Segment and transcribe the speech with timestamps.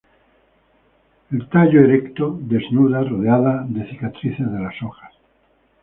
[1.31, 5.13] El tallo erecto, desnuda, rodeada de cicatrices de las hojas.